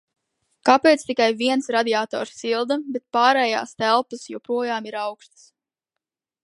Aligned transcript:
Kāpēc 0.69 1.03
tikai 1.09 1.27
viens 1.41 1.69
radiators 1.75 2.33
silda, 2.39 2.79
bet 2.95 3.05
pārējās 3.19 3.77
telpas 3.83 4.27
joprojām 4.35 4.89
ir 4.93 4.99
aukstas? 5.07 5.47